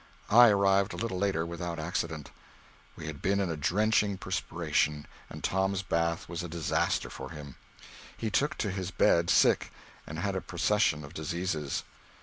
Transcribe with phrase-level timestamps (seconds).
[0.31, 2.31] I arrived a little later, without accident.
[2.95, 7.53] We had been in a drenching perspiration, and Tom's bath was a disaster for him.
[8.17, 9.71] He took to his bed sick,
[10.07, 11.83] and had a procession of diseases.